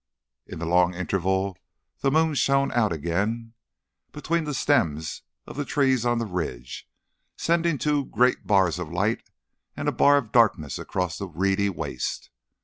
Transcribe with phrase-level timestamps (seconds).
[0.47, 1.55] In the long interval
[1.99, 3.53] the moon shone out again,
[4.11, 6.89] between the stems of the trees on the ridge,
[7.37, 9.21] sending two great bars of light
[9.77, 12.31] and a bar of darkness across the reedy waste.